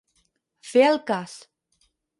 Fer 0.69 0.87
al 0.87 0.99
cas. 1.13 1.39